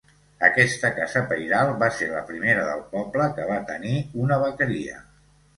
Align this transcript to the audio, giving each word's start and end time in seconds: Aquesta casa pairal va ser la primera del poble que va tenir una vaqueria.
Aquesta 0.45 0.89
casa 0.99 1.21
pairal 1.33 1.73
va 1.83 1.89
ser 1.99 2.09
la 2.13 2.25
primera 2.31 2.65
del 2.71 2.81
poble 2.97 3.29
que 3.37 3.47
va 3.53 3.61
tenir 3.71 3.95
una 4.25 4.45
vaqueria. 4.49 4.99